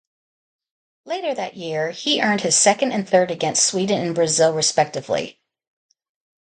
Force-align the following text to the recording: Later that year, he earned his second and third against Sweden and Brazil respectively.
Later 1.05 1.35
that 1.35 1.57
year, 1.57 1.91
he 1.91 2.23
earned 2.23 2.41
his 2.41 2.57
second 2.57 2.91
and 2.91 3.07
third 3.07 3.29
against 3.29 3.63
Sweden 3.63 4.01
and 4.03 4.15
Brazil 4.15 4.51
respectively. 4.51 5.39